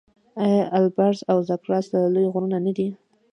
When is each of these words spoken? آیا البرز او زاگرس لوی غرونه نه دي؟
آیا 0.43 0.63
البرز 0.77 1.19
او 1.31 1.37
زاگرس 1.47 1.87
لوی 2.13 2.27
غرونه 2.33 2.57
نه 2.65 2.71
دي؟ 2.77 2.87